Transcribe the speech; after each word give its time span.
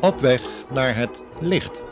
Op 0.00 0.20
weg 0.20 0.42
naar 0.72 0.96
het 0.96 1.22
licht. 1.40 1.82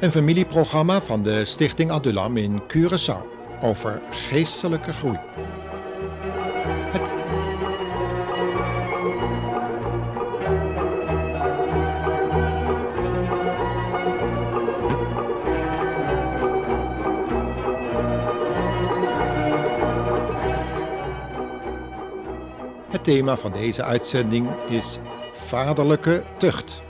Een 0.00 0.10
familieprogramma 0.10 1.02
van 1.02 1.22
de 1.22 1.44
Stichting 1.44 1.90
Adulam 1.90 2.36
in 2.36 2.62
Curaçao 2.62 3.22
over 3.62 4.00
geestelijke 4.10 4.92
groei. 4.92 5.18
Het 22.90 23.04
thema 23.04 23.36
van 23.36 23.52
deze 23.52 23.82
uitzending 23.82 24.48
is 24.68 24.98
vaderlijke 25.52 26.22
tucht. 26.36 26.82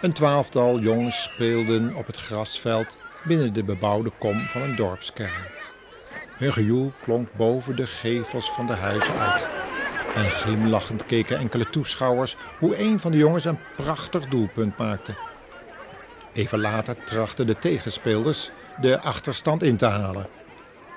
Een 0.00 0.12
twaalftal 0.12 0.78
jongens 0.78 1.22
speelden 1.22 1.94
op 1.94 2.06
het 2.06 2.16
grasveld 2.16 2.98
binnen 3.24 3.52
de 3.52 3.64
bebouwde 3.64 4.10
kom 4.18 4.38
van 4.38 4.62
een 4.62 4.76
dorpskern. 4.76 5.46
Hun 6.36 6.52
gejoel 6.52 6.92
klonk 7.02 7.28
boven 7.36 7.76
de 7.76 7.86
gevels 7.86 8.50
van 8.50 8.66
de 8.66 8.72
huizen 8.72 9.18
uit. 9.18 9.46
En 10.14 10.24
glimlachend 10.24 11.06
keken 11.06 11.38
enkele 11.38 11.70
toeschouwers 11.70 12.36
hoe 12.58 12.78
een 12.78 13.00
van 13.00 13.10
de 13.10 13.18
jongens 13.18 13.44
een 13.44 13.58
prachtig 13.76 14.28
doelpunt 14.28 14.76
maakte. 14.78 15.29
Even 16.32 16.60
later 16.60 16.96
trachten 17.04 17.46
de 17.46 17.58
tegenspeelers 17.58 18.50
de 18.80 19.00
achterstand 19.00 19.62
in 19.62 19.76
te 19.76 19.86
halen. 19.86 20.26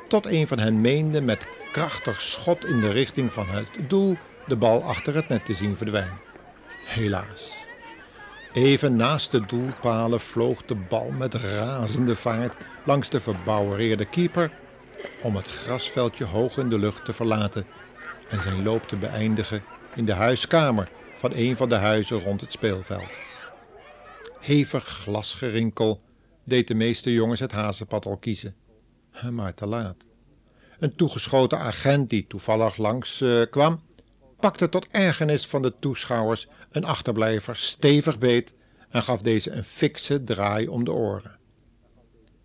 Tot 0.08 0.25
een 0.25 0.48
van 0.48 0.59
hen 0.59 0.81
meende 0.81 1.22
met 1.22 1.48
krachtig 1.72 2.22
schot 2.22 2.66
in 2.66 2.80
de 2.80 2.90
richting 2.90 3.34
van 3.34 3.48
het 3.48 3.67
doel 3.88 4.17
de 4.48 4.56
bal 4.56 4.84
achter 4.84 5.16
het 5.16 5.28
net 5.28 5.45
te 5.45 5.53
zien 5.53 5.75
verdwijnen. 5.75 6.20
Helaas. 6.86 7.62
Even 8.53 8.95
naast 8.95 9.31
de 9.31 9.45
doelpalen 9.45 10.20
vloog 10.20 10.62
de 10.66 10.75
bal 10.75 11.12
met 11.17 11.34
razende 11.34 12.16
vaart 12.16 12.56
langs 12.84 13.09
de 13.09 13.20
verbouwereerde 13.20 14.06
keeper 14.06 14.52
om 15.22 15.36
het 15.36 15.47
grasveldje 15.47 16.25
hoog 16.25 16.58
in 16.58 16.70
de 16.70 16.80
lucht 16.80 17.06
te 17.06 17.14
verlaten 17.14 17.66
en 18.30 18.42
zijn 18.42 18.64
loop 18.64 18.88
te 18.88 18.95
beëindigen 18.95 19.64
in 19.95 20.06
de 20.06 20.14
huiskamer 20.14 20.90
van 21.18 21.31
een 21.34 21.58
van 21.58 21.70
de 21.70 21.75
huizen 21.75 22.23
rond 22.23 22.42
het 22.42 22.52
speelveld. 22.52 23.33
Hevig 24.44 24.88
glasgerinkel 24.88 26.02
deed 26.44 26.68
de 26.68 26.74
meeste 26.74 27.14
jongens 27.14 27.40
het 27.40 27.52
hazenpad 27.52 28.06
al 28.06 28.18
kiezen. 28.18 28.56
Maar 29.32 29.54
te 29.54 29.66
laat. 29.66 30.06
Een 30.80 30.96
toegeschoten 30.96 31.60
agent 31.60 32.09
die 32.09 32.28
toevallig 32.28 32.78
langs 32.78 33.22
uh, 33.22 33.42
kwam, 33.50 33.82
pakte 34.40 34.70
tot 34.70 34.88
ergernis 34.92 35.48
van 35.48 35.62
de 35.62 35.74
toeschouwers 35.80 36.48
een 36.72 36.84
achterblijver 36.84 37.58
stevig 37.58 38.18
beet 38.18 38.53
en 38.90 39.03
gaf 39.03 39.22
deze 39.22 39.52
een 39.52 39.64
fikse 39.64 40.24
draai 40.24 40.68
om 40.68 40.84
de 40.84 40.92
oren. 40.92 41.38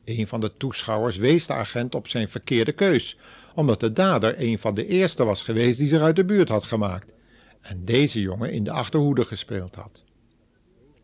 Een 0.04 0.28
van 0.28 0.40
de 0.40 0.56
toeschouwers 0.56 1.16
wees 1.16 1.46
de 1.46 1.52
agent 1.52 1.94
op 1.94 2.08
zijn 2.08 2.28
verkeerde 2.28 2.72
keus, 2.72 3.18
omdat 3.54 3.80
de 3.80 3.92
dader 3.92 4.40
een 4.40 4.58
van 4.58 4.74
de 4.74 4.86
eerste 4.86 5.24
was 5.24 5.42
geweest 5.42 5.78
die 5.78 5.88
zich 5.88 6.00
uit 6.00 6.16
de 6.16 6.24
buurt 6.24 6.48
had 6.48 6.64
gemaakt 6.64 7.12
en 7.60 7.84
deze 7.84 8.20
jongen 8.20 8.52
in 8.52 8.64
de 8.64 8.70
achterhoede 8.70 9.24
gespeeld 9.24 9.74
had. 9.74 10.04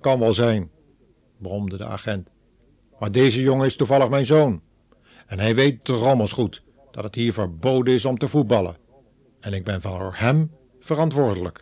Kan 0.00 0.18
wel 0.18 0.34
zijn, 0.34 0.70
bromde 1.38 1.76
de 1.76 1.84
agent, 1.84 2.30
maar 2.98 3.12
deze 3.12 3.40
jongen 3.40 3.66
is 3.66 3.76
toevallig 3.76 4.08
mijn 4.08 4.26
zoon. 4.26 4.60
En 5.26 5.38
hij 5.38 5.54
weet 5.54 5.88
rommels 5.88 6.32
goed 6.32 6.62
dat 6.90 7.04
het 7.04 7.14
hier 7.14 7.32
verboden 7.32 7.94
is 7.94 8.04
om 8.04 8.18
te 8.18 8.28
voetballen. 8.28 8.76
En 9.40 9.52
ik 9.52 9.64
ben 9.64 9.82
voor 9.82 10.14
hem 10.16 10.50
verantwoordelijk. 10.80 11.60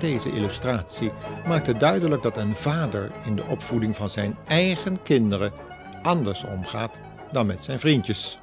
Deze 0.00 0.30
illustratie 0.32 1.12
maakte 1.46 1.76
duidelijk 1.76 2.22
dat 2.22 2.36
een 2.36 2.54
vader 2.54 3.10
in 3.24 3.34
de 3.36 3.44
opvoeding 3.44 3.96
van 3.96 4.10
zijn 4.10 4.36
eigen 4.46 5.02
kinderen 5.02 5.52
anders 6.02 6.44
omgaat 6.44 7.00
dan 7.32 7.46
met 7.46 7.64
zijn 7.64 7.80
vriendjes, 7.80 8.38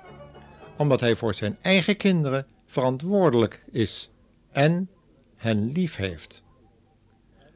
omdat 0.78 1.00
hij 1.00 1.16
voor 1.16 1.34
zijn 1.34 1.58
eigen 1.62 1.98
kinderen 1.98 2.46
verantwoordelijk 2.66 3.66
is 3.72 4.10
en 4.52 4.90
hen 5.36 5.72
lief 5.72 5.96
heeft. 5.96 6.44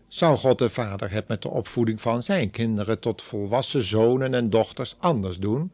Zou 0.08 0.38
God 0.38 0.58
de 0.58 0.70
Vader 0.70 1.12
het 1.12 1.28
met 1.28 1.42
de 1.42 1.50
opvoeding 1.50 2.02
van 2.02 2.24
zijn 2.24 2.52
kinderen 2.52 3.00
tot 3.00 3.22
volwassen 3.22 3.84
zonen 3.84 4.34
en 4.34 4.50
dochters 4.50 4.96
anders 5.00 5.38
doen? 5.38 5.72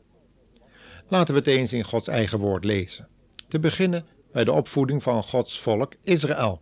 Laten 1.07 1.33
we 1.33 1.39
het 1.39 1.49
eens 1.49 1.73
in 1.73 1.83
Gods 1.83 2.07
eigen 2.07 2.39
woord 2.39 2.65
lezen. 2.65 3.07
Te 3.47 3.59
beginnen 3.59 4.05
bij 4.31 4.43
de 4.43 4.51
opvoeding 4.51 5.03
van 5.03 5.23
Gods 5.23 5.59
volk 5.59 5.93
Israël 6.03 6.61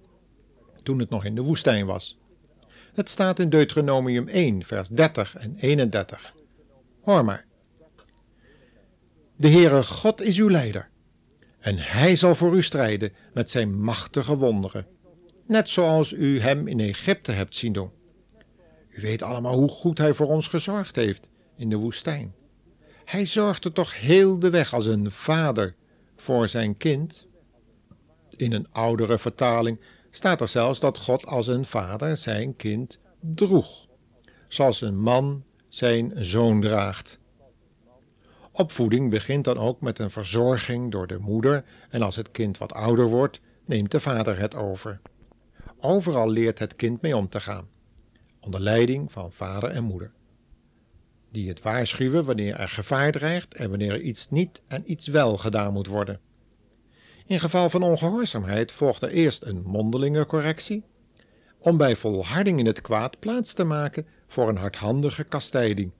toen 0.85 0.99
het 0.99 1.09
nog 1.09 1.25
in 1.25 1.35
de 1.35 1.41
woestijn 1.41 1.85
was. 1.85 2.17
Het 2.93 3.09
staat 3.09 3.39
in 3.39 3.49
Deuteronomium 3.49 4.27
1, 4.27 4.63
vers 4.63 4.87
30 4.87 5.35
en 5.35 5.55
31. 5.55 6.33
Hoor 7.01 7.25
maar. 7.25 7.45
De 9.35 9.49
Heere 9.49 9.83
God 9.83 10.21
is 10.21 10.37
uw 10.37 10.49
leider, 10.49 10.89
en 11.59 11.77
hij 11.77 12.15
zal 12.15 12.35
voor 12.35 12.55
u 12.55 12.63
strijden 12.63 13.13
met 13.33 13.49
zijn 13.49 13.79
machtige 13.79 14.37
wonderen, 14.37 14.87
net 15.45 15.69
zoals 15.69 16.11
u 16.11 16.39
hem 16.39 16.67
in 16.67 16.79
Egypte 16.79 17.31
hebt 17.31 17.55
zien 17.55 17.73
doen. 17.73 17.89
U 18.89 19.01
weet 19.01 19.21
allemaal 19.21 19.57
hoe 19.57 19.69
goed 19.69 19.97
hij 19.97 20.13
voor 20.13 20.27
ons 20.27 20.47
gezorgd 20.47 20.95
heeft 20.95 21.29
in 21.57 21.69
de 21.69 21.75
woestijn. 21.75 22.33
Hij 23.05 23.25
zorgde 23.25 23.71
toch 23.71 23.99
heel 23.99 24.39
de 24.39 24.49
weg 24.49 24.73
als 24.73 24.85
een 24.85 25.11
vader 25.11 25.75
voor 26.15 26.47
zijn 26.47 26.77
kind. 26.77 27.27
In 28.37 28.53
een 28.53 28.67
oudere 28.71 29.17
vertaling 29.17 29.79
staat 30.15 30.41
er 30.41 30.47
zelfs 30.47 30.79
dat 30.79 30.97
God 30.99 31.25
als 31.25 31.47
een 31.47 31.65
vader 31.65 32.17
zijn 32.17 32.55
kind 32.55 32.99
droeg, 33.19 33.87
zoals 34.47 34.81
een 34.81 34.99
man 34.99 35.43
zijn 35.69 36.13
zoon 36.15 36.61
draagt. 36.61 37.19
Opvoeding 38.51 39.09
begint 39.09 39.43
dan 39.43 39.57
ook 39.57 39.81
met 39.81 39.99
een 39.99 40.11
verzorging 40.11 40.91
door 40.91 41.07
de 41.07 41.19
moeder 41.19 41.63
en 41.89 42.01
als 42.01 42.15
het 42.15 42.31
kind 42.31 42.57
wat 42.57 42.73
ouder 42.73 43.07
wordt, 43.07 43.41
neemt 43.65 43.91
de 43.91 43.99
vader 43.99 44.39
het 44.39 44.55
over. 44.55 44.99
Overal 45.79 46.29
leert 46.29 46.59
het 46.59 46.75
kind 46.75 47.01
mee 47.01 47.15
om 47.15 47.29
te 47.29 47.39
gaan, 47.39 47.67
onder 48.39 48.59
leiding 48.59 49.11
van 49.11 49.31
vader 49.31 49.69
en 49.69 49.83
moeder, 49.83 50.11
die 51.31 51.47
het 51.49 51.61
waarschuwen 51.61 52.25
wanneer 52.25 52.55
er 52.55 52.69
gevaar 52.69 53.11
dreigt 53.11 53.53
en 53.53 53.69
wanneer 53.69 53.91
er 53.91 54.01
iets 54.01 54.29
niet 54.29 54.61
en 54.67 54.91
iets 54.91 55.07
wel 55.07 55.37
gedaan 55.37 55.73
moet 55.73 55.87
worden. 55.87 56.19
In 57.27 57.39
geval 57.39 57.69
van 57.69 57.83
ongehoorzaamheid 57.83 58.71
volgt 58.71 59.01
er 59.01 59.09
eerst 59.09 59.43
een 59.43 59.61
mondelinge 59.65 60.25
correctie, 60.25 60.83
om 61.57 61.77
bij 61.77 61.95
volharding 61.95 62.59
in 62.59 62.65
het 62.65 62.81
kwaad 62.81 63.19
plaats 63.19 63.53
te 63.53 63.63
maken 63.63 64.05
voor 64.27 64.49
een 64.49 64.57
hardhandige 64.57 65.23
kastijding, 65.23 65.91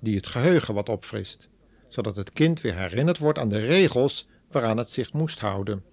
die 0.00 0.16
het 0.16 0.26
geheugen 0.26 0.74
wat 0.74 0.88
opfrist, 0.88 1.48
zodat 1.88 2.16
het 2.16 2.32
kind 2.32 2.60
weer 2.60 2.76
herinnerd 2.76 3.18
wordt 3.18 3.38
aan 3.38 3.48
de 3.48 3.58
regels 3.58 4.28
waaraan 4.50 4.76
het 4.76 4.90
zich 4.90 5.12
moest 5.12 5.38
houden. 5.38 5.84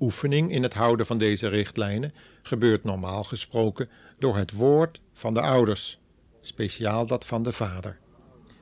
Oefening 0.00 0.52
in 0.52 0.62
het 0.62 0.74
houden 0.74 1.06
van 1.06 1.18
deze 1.18 1.48
richtlijnen 1.48 2.14
gebeurt 2.42 2.84
normaal 2.84 3.24
gesproken 3.24 3.88
door 4.18 4.36
het 4.36 4.52
woord 4.52 5.00
van 5.12 5.34
de 5.34 5.40
ouders, 5.40 6.00
speciaal 6.40 7.06
dat 7.06 7.26
van 7.26 7.42
de 7.42 7.52
vader. 7.52 7.98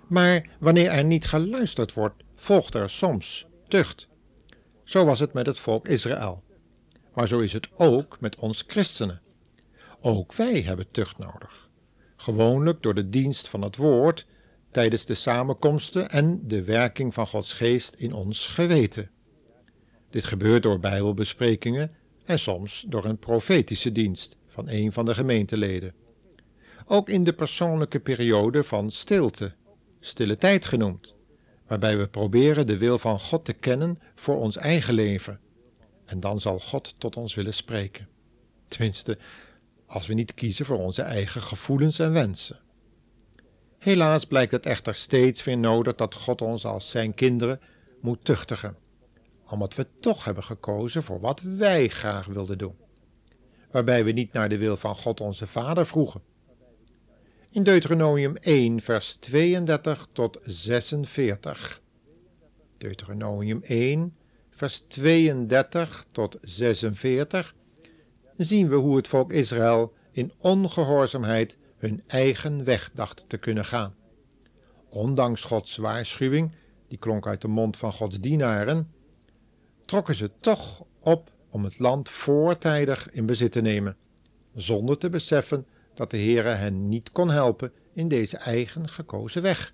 Maar 0.06 0.48
wanneer 0.60 0.90
er 0.90 1.04
niet 1.04 1.26
geluisterd 1.26 1.92
wordt, 1.92 2.22
volgt 2.34 2.74
er 2.74 2.90
soms 2.90 3.46
tucht 3.68 4.08
zo 4.88 5.04
was 5.04 5.18
het 5.18 5.32
met 5.32 5.46
het 5.46 5.60
volk 5.60 5.88
Israël. 5.88 6.42
Maar 7.14 7.28
zo 7.28 7.38
is 7.38 7.52
het 7.52 7.68
ook 7.76 8.20
met 8.20 8.36
ons 8.36 8.64
christenen. 8.66 9.20
Ook 10.00 10.34
wij 10.34 10.60
hebben 10.60 10.90
tucht 10.90 11.18
nodig. 11.18 11.68
Gewoonlijk 12.16 12.82
door 12.82 12.94
de 12.94 13.08
dienst 13.08 13.48
van 13.48 13.62
het 13.62 13.76
woord 13.76 14.26
tijdens 14.70 15.04
de 15.04 15.14
samenkomsten 15.14 16.10
en 16.10 16.40
de 16.46 16.62
werking 16.62 17.14
van 17.14 17.26
Gods 17.26 17.52
geest 17.52 17.94
in 17.94 18.12
ons 18.12 18.46
geweten. 18.46 19.10
Dit 20.10 20.24
gebeurt 20.24 20.62
door 20.62 20.78
Bijbelbesprekingen 20.78 21.94
en 22.24 22.38
soms 22.38 22.84
door 22.88 23.04
een 23.04 23.18
profetische 23.18 23.92
dienst 23.92 24.36
van 24.46 24.68
een 24.68 24.92
van 24.92 25.04
de 25.04 25.14
gemeenteleden. 25.14 25.94
Ook 26.86 27.08
in 27.08 27.24
de 27.24 27.32
persoonlijke 27.32 28.00
periode 28.00 28.64
van 28.64 28.90
stilte, 28.90 29.54
stille 30.00 30.36
tijd 30.36 30.64
genoemd, 30.64 31.14
waarbij 31.68 31.98
we 31.98 32.08
proberen 32.08 32.66
de 32.66 32.78
wil 32.78 32.98
van 32.98 33.20
God 33.20 33.44
te 33.44 33.52
kennen 33.52 33.98
voor 34.14 34.36
ons 34.36 34.56
eigen 34.56 34.94
leven. 34.94 35.40
En 36.04 36.20
dan 36.20 36.40
zal 36.40 36.58
God 36.58 36.94
tot 36.98 37.16
ons 37.16 37.34
willen 37.34 37.54
spreken. 37.54 38.08
Tenminste, 38.68 39.18
als 39.86 40.06
we 40.06 40.14
niet 40.14 40.34
kiezen 40.34 40.64
voor 40.64 40.78
onze 40.78 41.02
eigen 41.02 41.42
gevoelens 41.42 41.98
en 41.98 42.12
wensen. 42.12 42.58
Helaas 43.78 44.24
blijkt 44.24 44.52
het 44.52 44.66
echter 44.66 44.94
steeds 44.94 45.44
weer 45.44 45.58
nodig 45.58 45.94
dat 45.94 46.14
God 46.14 46.42
ons 46.42 46.64
als 46.64 46.90
zijn 46.90 47.14
kinderen 47.14 47.60
moet 48.00 48.24
tuchtigen, 48.24 48.76
omdat 49.48 49.74
we 49.74 49.86
toch 50.00 50.24
hebben 50.24 50.44
gekozen 50.44 51.02
voor 51.02 51.20
wat 51.20 51.40
wij 51.40 51.88
graag 51.88 52.26
wilden 52.26 52.58
doen, 52.58 52.76
waarbij 53.70 54.04
we 54.04 54.10
niet 54.10 54.32
naar 54.32 54.48
de 54.48 54.58
wil 54.58 54.76
van 54.76 54.96
God 54.96 55.20
onze 55.20 55.46
Vader 55.46 55.86
vroegen. 55.86 56.22
In 57.50 57.62
Deuteronomium 57.62 58.36
1, 58.36 58.80
vers 58.80 59.14
32 59.14 60.08
tot 60.12 60.38
46. 60.44 61.80
Deuteronomium 62.78 63.60
1, 63.62 64.16
vers 64.50 64.84
32 64.88 66.06
tot 66.12 66.38
46 66.42 67.54
zien 68.36 68.68
we 68.68 68.74
hoe 68.74 68.96
het 68.96 69.08
volk 69.08 69.32
Israël 69.32 69.92
in 70.12 70.32
ongehoorzaamheid 70.38 71.56
hun 71.76 72.02
eigen 72.06 72.64
weg 72.64 72.90
dacht 72.94 73.24
te 73.26 73.38
kunnen 73.38 73.64
gaan. 73.64 73.94
Ondanks 74.88 75.44
Gods 75.44 75.76
waarschuwing, 75.76 76.52
die 76.88 76.98
klonk 76.98 77.26
uit 77.26 77.40
de 77.40 77.48
mond 77.48 77.76
van 77.76 77.92
Gods 77.92 78.20
dienaren, 78.20 78.92
trokken 79.84 80.14
ze 80.14 80.30
toch 80.40 80.84
op 81.00 81.32
om 81.50 81.64
het 81.64 81.78
land 81.78 82.10
voortijdig 82.10 83.10
in 83.10 83.26
bezit 83.26 83.52
te 83.52 83.60
nemen, 83.60 83.96
zonder 84.54 84.98
te 84.98 85.10
beseffen 85.10 85.66
dat 85.98 86.10
de 86.10 86.16
Heere 86.16 86.48
hen 86.48 86.88
niet 86.88 87.12
kon 87.12 87.30
helpen 87.30 87.72
in 87.92 88.08
deze 88.08 88.36
eigen 88.36 88.88
gekozen 88.88 89.42
weg. 89.42 89.72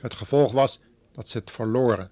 Het 0.00 0.14
gevolg 0.14 0.52
was 0.52 0.80
dat 1.12 1.28
ze 1.28 1.38
het 1.38 1.50
verloren, 1.50 2.10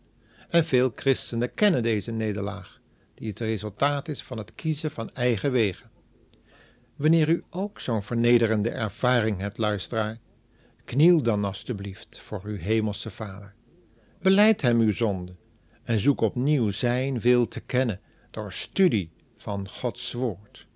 en 0.49 0.64
veel 0.64 0.93
christenen 0.94 1.54
kennen 1.54 1.82
deze 1.82 2.10
nederlaag, 2.10 2.81
die 3.14 3.28
het 3.28 3.38
resultaat 3.38 4.08
is 4.08 4.22
van 4.22 4.38
het 4.38 4.54
kiezen 4.54 4.90
van 4.90 5.08
eigen 5.08 5.52
wegen. 5.52 5.90
Wanneer 6.96 7.28
u 7.28 7.44
ook 7.50 7.81
zo'n 7.81 8.02
vernederende 8.02 8.70
ervaring 8.70 9.38
hebt, 9.38 9.58
luisteraar, 9.58 10.19
kniel 10.84 11.22
dan 11.22 11.44
alstublieft 11.44 12.20
voor 12.20 12.40
uw 12.44 12.56
hemelse 12.56 13.10
Vader. 13.10 13.55
Beleid 14.20 14.62
hem 14.62 14.81
uw 14.81 14.93
zonde 14.93 15.34
en 15.82 16.00
zoek 16.00 16.20
opnieuw 16.20 16.70
zijn 16.70 17.20
wil 17.20 17.48
te 17.48 17.60
kennen 17.60 18.00
door 18.31 18.52
studie 18.52 19.10
van 19.37 19.69
Gods 19.69 20.12
woord. 20.12 20.66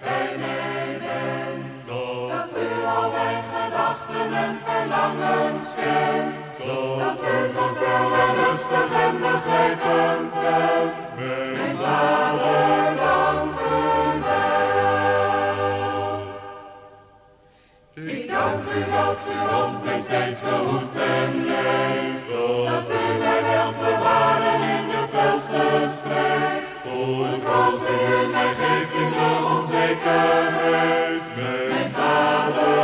Bij 0.00 0.36
mij 0.38 0.98
bent. 0.98 1.70
Dat 2.32 2.56
u 2.56 2.68
al 2.86 3.10
mijn 3.10 3.42
gedachten 3.52 4.34
en 4.44 4.58
verlangens 4.64 5.66
kent. 5.76 6.38
Dat 6.98 7.20
u 7.32 7.46
zo 7.54 7.68
stil 7.68 8.06
en 8.22 8.34
rustig 8.44 8.90
en 9.04 9.14
begrijpend 9.20 10.32
bent. 10.42 11.04
Mijn 11.56 11.76
vader, 11.76 12.96
dank 12.96 13.58
u 13.60 14.20
wel. 14.24 14.54
Ik 18.06 18.28
dank 18.28 18.64
u 18.64 18.80
dat 18.90 19.26
uw 19.32 19.46
hand 19.48 19.84
mij 19.84 20.00
steeds 20.00 20.40
behoedt 20.40 20.96
en 20.96 21.44
leidt. 21.46 22.22
Dat 22.66 22.90
u 22.92 23.18
mij 23.18 23.42
wilt 23.42 23.76
bewaren 23.76 24.63
felste 25.50 25.98
strijd. 25.98 26.66
Troost 26.82 27.86
die 27.86 28.24
u 28.24 28.30
mij 28.30 28.54
geeft 28.54 28.94
in 28.94 29.10
de 29.10 29.28
onzekerheid. 29.56 31.22
Mijn 31.68 31.90
vader, 31.92 32.83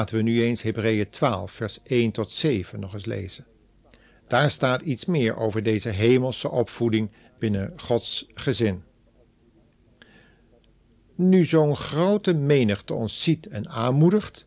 Laten 0.00 0.16
we 0.16 0.22
nu 0.22 0.42
eens 0.42 0.62
Hebreeën 0.62 1.10
12, 1.10 1.50
vers 1.50 1.78
1 1.82 2.10
tot 2.10 2.30
7 2.30 2.80
nog 2.80 2.92
eens 2.92 3.04
lezen. 3.04 3.44
Daar 4.28 4.50
staat 4.50 4.82
iets 4.82 5.04
meer 5.04 5.36
over 5.36 5.62
deze 5.62 5.88
hemelse 5.88 6.50
opvoeding 6.50 7.10
binnen 7.38 7.72
Gods 7.76 8.26
gezin. 8.34 8.82
Nu 11.14 11.44
zo'n 11.44 11.76
grote 11.76 12.34
menigte 12.34 12.94
ons 12.94 13.22
ziet 13.22 13.46
en 13.46 13.68
aanmoedigt, 13.68 14.46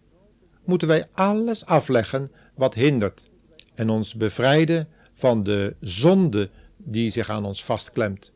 moeten 0.66 0.88
wij 0.88 1.08
alles 1.12 1.66
afleggen 1.66 2.32
wat 2.56 2.74
hindert 2.74 3.30
en 3.76 3.90
ons 3.90 4.16
bevrijden 4.16 4.88
van 5.14 5.44
de 5.44 5.76
zonde 5.80 6.50
die 6.78 7.12
zich 7.12 7.30
aan 7.30 7.46
ons 7.46 7.64
vastklemt. 7.64 8.32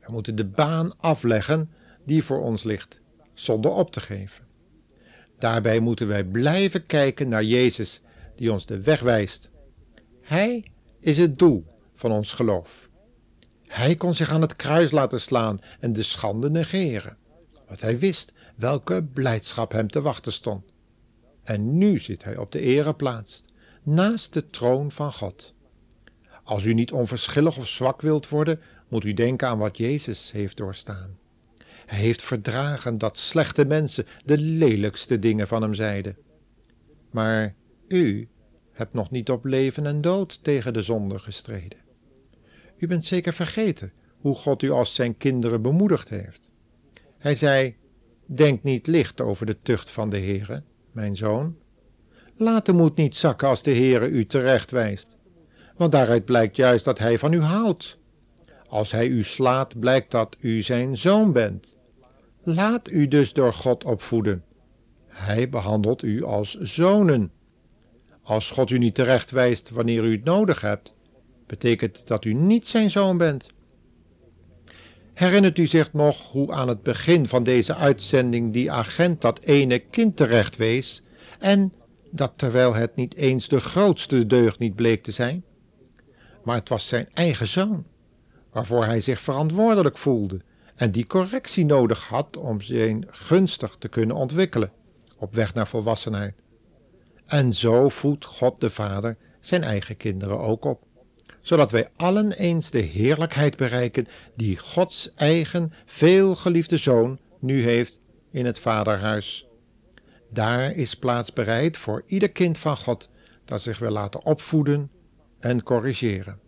We 0.00 0.12
moeten 0.12 0.36
de 0.36 0.46
baan 0.46 0.98
afleggen 0.98 1.70
die 2.04 2.24
voor 2.24 2.40
ons 2.40 2.62
ligt, 2.62 3.00
zonder 3.34 3.70
op 3.70 3.90
te 3.92 4.00
geven. 4.00 4.45
Daarbij 5.38 5.80
moeten 5.80 6.08
wij 6.08 6.24
blijven 6.24 6.86
kijken 6.86 7.28
naar 7.28 7.44
Jezus, 7.44 8.00
die 8.36 8.52
ons 8.52 8.66
de 8.66 8.80
weg 8.80 9.00
wijst. 9.00 9.50
Hij 10.22 10.64
is 11.00 11.18
het 11.18 11.38
doel 11.38 11.64
van 11.94 12.12
ons 12.12 12.32
geloof. 12.32 12.88
Hij 13.66 13.94
kon 13.96 14.14
zich 14.14 14.30
aan 14.30 14.40
het 14.40 14.56
kruis 14.56 14.90
laten 14.90 15.20
slaan 15.20 15.60
en 15.80 15.92
de 15.92 16.02
schande 16.02 16.50
negeren, 16.50 17.16
want 17.66 17.80
hij 17.80 17.98
wist 17.98 18.32
welke 18.56 19.02
blijdschap 19.12 19.72
hem 19.72 19.90
te 19.90 20.00
wachten 20.00 20.32
stond. 20.32 20.64
En 21.42 21.78
nu 21.78 21.98
zit 21.98 22.24
hij 22.24 22.36
op 22.36 22.52
de 22.52 22.60
ereplaats, 22.60 23.42
naast 23.82 24.32
de 24.32 24.50
troon 24.50 24.92
van 24.92 25.12
God. 25.12 25.54
Als 26.42 26.64
u 26.64 26.74
niet 26.74 26.92
onverschillig 26.92 27.58
of 27.58 27.68
zwak 27.68 28.00
wilt 28.00 28.28
worden, 28.28 28.60
moet 28.88 29.04
u 29.04 29.14
denken 29.14 29.48
aan 29.48 29.58
wat 29.58 29.76
Jezus 29.76 30.32
heeft 30.32 30.56
doorstaan. 30.56 31.18
Hij 31.86 31.98
heeft 31.98 32.22
verdragen 32.22 32.98
dat 32.98 33.18
slechte 33.18 33.64
mensen 33.64 34.06
de 34.24 34.38
lelijkste 34.38 35.18
dingen 35.18 35.48
van 35.48 35.62
hem 35.62 35.74
zeiden. 35.74 36.16
Maar 37.10 37.54
u 37.88 38.28
hebt 38.72 38.92
nog 38.92 39.10
niet 39.10 39.30
op 39.30 39.44
leven 39.44 39.86
en 39.86 40.00
dood 40.00 40.44
tegen 40.44 40.72
de 40.72 40.82
zonde 40.82 41.18
gestreden. 41.18 41.78
U 42.78 42.86
bent 42.86 43.04
zeker 43.04 43.32
vergeten 43.32 43.92
hoe 44.18 44.34
God 44.34 44.62
u 44.62 44.70
als 44.70 44.94
zijn 44.94 45.16
kinderen 45.16 45.62
bemoedigd 45.62 46.08
heeft. 46.08 46.50
Hij 47.18 47.34
zei: 47.34 47.76
Denk 48.26 48.62
niet 48.62 48.86
licht 48.86 49.20
over 49.20 49.46
de 49.46 49.56
tucht 49.62 49.90
van 49.90 50.10
de 50.10 50.18
Heere, 50.18 50.62
mijn 50.92 51.16
zoon. 51.16 51.56
Laat 52.36 52.66
de 52.66 52.72
moed 52.72 52.96
niet 52.96 53.16
zakken 53.16 53.48
als 53.48 53.62
de 53.62 53.74
Heere 53.74 54.08
u 54.08 54.26
terecht 54.26 54.70
wijst, 54.70 55.16
want 55.76 55.92
daaruit 55.92 56.24
blijkt 56.24 56.56
juist 56.56 56.84
dat 56.84 56.98
hij 56.98 57.18
van 57.18 57.32
u 57.32 57.40
houdt. 57.40 57.98
Als 58.68 58.90
hij 58.92 59.06
u 59.06 59.22
slaat, 59.22 59.80
blijkt 59.80 60.10
dat 60.10 60.36
u 60.40 60.62
zijn 60.62 60.96
zoon 60.96 61.32
bent. 61.32 61.75
Laat 62.48 62.90
u 62.90 63.08
dus 63.08 63.32
door 63.32 63.54
God 63.54 63.84
opvoeden. 63.84 64.44
Hij 65.06 65.48
behandelt 65.48 66.02
u 66.02 66.24
als 66.24 66.58
zonen. 66.60 67.30
Als 68.22 68.50
God 68.50 68.70
u 68.70 68.78
niet 68.78 68.94
terecht 68.94 69.30
wijst 69.30 69.70
wanneer 69.70 70.04
u 70.04 70.12
het 70.12 70.24
nodig 70.24 70.60
hebt, 70.60 70.94
betekent 71.46 72.06
dat 72.06 72.24
u 72.24 72.32
niet 72.32 72.66
zijn 72.66 72.90
zoon 72.90 73.18
bent. 73.18 73.48
Herinnert 75.12 75.58
u 75.58 75.66
zich 75.66 75.92
nog 75.92 76.30
hoe 76.30 76.52
aan 76.52 76.68
het 76.68 76.82
begin 76.82 77.26
van 77.26 77.42
deze 77.42 77.74
uitzending 77.74 78.52
die 78.52 78.72
agent 78.72 79.20
dat 79.20 79.40
ene 79.44 79.78
kind 79.78 80.16
terecht 80.16 80.56
wees 80.56 81.02
en 81.38 81.72
dat 82.10 82.32
terwijl 82.36 82.74
het 82.74 82.96
niet 82.96 83.14
eens 83.14 83.48
de 83.48 83.60
grootste 83.60 84.26
deugd 84.26 84.58
niet 84.58 84.74
bleek 84.74 85.02
te 85.02 85.12
zijn? 85.12 85.44
Maar 86.44 86.56
het 86.56 86.68
was 86.68 86.86
zijn 86.86 87.08
eigen 87.14 87.48
zoon, 87.48 87.84
waarvoor 88.52 88.84
hij 88.84 89.00
zich 89.00 89.20
verantwoordelijk 89.20 89.98
voelde 89.98 90.40
en 90.76 90.90
die 90.90 91.06
correctie 91.06 91.64
nodig 91.64 92.08
had 92.08 92.36
om 92.36 92.60
zijn 92.60 93.06
gunstig 93.10 93.76
te 93.78 93.88
kunnen 93.88 94.16
ontwikkelen 94.16 94.72
op 95.18 95.34
weg 95.34 95.54
naar 95.54 95.66
volwassenheid. 95.66 96.34
En 97.26 97.52
zo 97.52 97.88
voedt 97.88 98.24
God 98.24 98.60
de 98.60 98.70
Vader 98.70 99.16
zijn 99.40 99.62
eigen 99.62 99.96
kinderen 99.96 100.38
ook 100.38 100.64
op, 100.64 100.82
zodat 101.40 101.70
wij 101.70 101.88
allen 101.96 102.32
eens 102.32 102.70
de 102.70 102.78
heerlijkheid 102.78 103.56
bereiken 103.56 104.06
die 104.34 104.58
Gods 104.58 105.14
eigen 105.14 105.72
veelgeliefde 105.84 106.76
Zoon 106.76 107.18
nu 107.38 107.62
heeft 107.64 107.98
in 108.30 108.46
het 108.46 108.58
Vaderhuis. 108.58 109.46
Daar 110.30 110.72
is 110.72 110.94
plaats 110.94 111.32
bereid 111.32 111.76
voor 111.76 112.02
ieder 112.06 112.30
kind 112.30 112.58
van 112.58 112.76
God 112.76 113.08
dat 113.44 113.62
zich 113.62 113.78
wil 113.78 113.90
laten 113.90 114.24
opvoeden 114.24 114.90
en 115.38 115.62
corrigeren. 115.62 116.38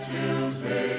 It's 0.00 0.06
Tuesday. 0.06 0.97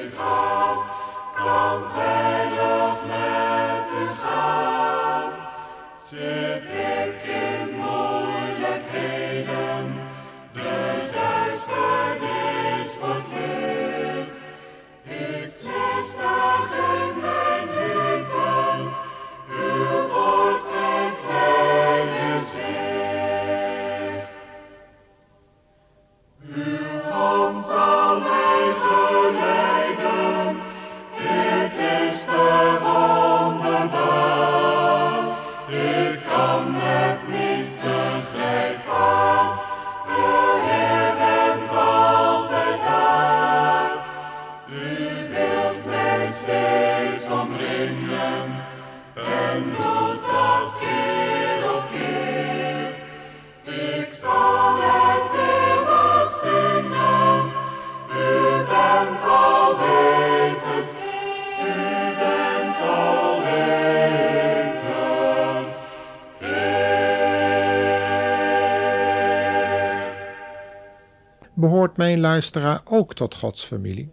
Mijn 72.00 72.20
luisteraar 72.20 72.82
ook 72.86 73.13
tot 73.13 73.36
Gods 73.36 73.63
familie. 73.65 74.12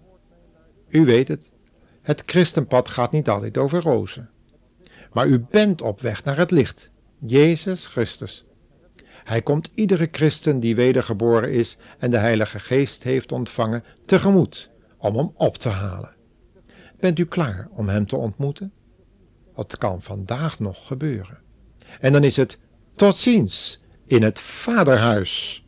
U 0.88 1.05
weet 1.05 1.28
het, 1.28 1.50
het 2.02 2.23
christenpad 2.26 2.88
gaat 2.88 3.12
niet 3.12 3.28
altijd 3.28 3.59
over 3.59 3.83
rozen. 3.83 4.31
Maar 5.12 5.26
u 5.26 5.47
bent 5.50 5.83
op 5.83 6.00
weg 6.00 6.25
naar 6.25 6.37
het 6.37 6.50
licht, 6.50 6.90
Jezus 7.19 7.87
Christus. 7.87 8.45
Hij 9.25 9.43
komt 9.43 9.71
iedere 9.75 10.09
christen 10.12 10.61
die 10.61 10.76
wedergeboren 10.76 11.52
is 11.52 11.76
en 11.99 12.11
de 12.11 12.19
Heilige 12.19 12.59
Geest 12.59 13.02
heeft 13.02 13.33
ontvangen 13.33 13.85
tegemoet 14.07 14.71
om 14.99 15.16
hem 15.16 15.31
op 15.35 15.57
te 15.57 15.69
halen. 15.69 16.14
Bent 17.00 17.19
u 17.19 17.26
klaar 17.26 17.69
om 17.71 17.88
hem 17.88 18.07
te 18.07 18.16
ontmoeten? 18.16 18.73
Dat 19.55 19.78
kan 19.78 20.02
vandaag 20.02 20.59
nog 20.59 20.87
gebeuren. 20.87 21.38
En 22.00 22.12
dan 22.12 22.25
is 22.25 22.37
het 22.37 22.59
tot 22.97 23.16
ziens 23.16 23.81
in 24.07 24.23
het 24.23 24.38
Vaderhuis. 24.38 25.65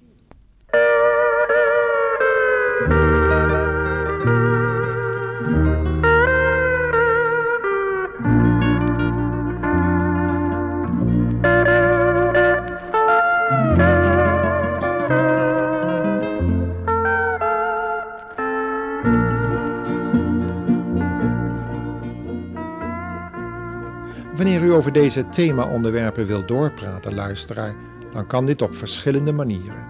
Wanneer 24.58 24.76
u 24.76 24.78
over 24.78 24.92
deze 24.92 25.28
thema-onderwerpen 25.28 26.26
wilt 26.26 26.48
doorpraten, 26.48 27.14
luisteraar, 27.14 27.74
dan 28.12 28.26
kan 28.26 28.46
dit 28.46 28.62
op 28.62 28.76
verschillende 28.76 29.32
manieren. 29.32 29.86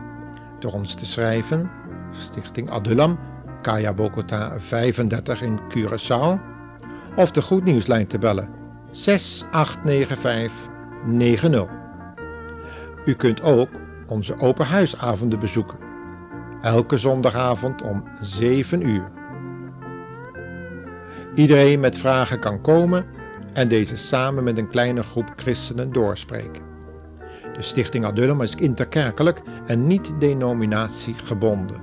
Door 0.58 0.72
ons 0.72 0.94
te 0.94 1.06
schrijven, 1.06 1.70
Stichting 2.10 2.70
Adulam, 2.70 3.18
Kaya 3.62 3.94
Bogota 3.94 4.60
35 4.60 5.42
in 5.42 5.60
Curaçao, 5.68 6.40
of 7.16 7.30
de 7.30 7.42
Goed 7.42 7.64
Nieuwslijn 7.64 8.06
te 8.06 8.18
bellen 8.18 8.48
689590. 8.90 11.68
U 13.04 13.14
kunt 13.14 13.42
ook 13.42 13.68
onze 14.06 14.38
open 14.38 14.66
huisavonden 14.66 15.38
bezoeken, 15.38 15.78
elke 16.62 16.98
zondagavond 16.98 17.82
om 17.82 18.04
7 18.20 18.88
uur. 18.88 19.10
Iedereen 21.34 21.80
met 21.80 21.98
vragen 21.98 22.40
kan 22.40 22.60
komen 22.60 23.17
en 23.58 23.68
deze 23.68 23.96
samen 23.96 24.44
met 24.44 24.58
een 24.58 24.68
kleine 24.68 25.02
groep 25.02 25.32
christenen 25.36 25.92
doorspreken. 25.92 26.62
De 27.56 27.62
Stichting 27.62 28.04
Adullam 28.04 28.42
is 28.42 28.54
interkerkelijk 28.54 29.40
en 29.66 29.86
niet 29.86 30.12
denominatiegebonden. 30.18 31.80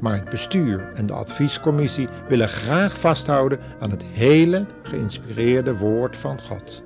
Maar 0.00 0.16
het 0.16 0.30
bestuur 0.30 0.92
en 0.94 1.06
de 1.06 1.12
adviescommissie 1.12 2.08
willen 2.28 2.48
graag 2.48 2.98
vasthouden 2.98 3.58
aan 3.80 3.90
het 3.90 4.04
hele 4.04 4.66
geïnspireerde 4.82 5.76
woord 5.76 6.16
van 6.16 6.40
God. 6.42 6.82